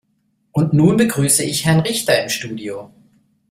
[0.51, 2.91] Und nun begrüße ich Herrn Richter im Studio.